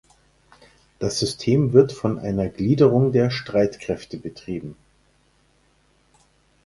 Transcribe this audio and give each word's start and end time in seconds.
Das 0.97 1.19
System 1.19 1.73
wird 1.73 1.91
von 1.91 2.17
einer 2.17 2.49
Gliederung 2.49 3.11
der 3.11 3.29
Streitkräfte 3.29 4.17
betrieben. 4.17 4.75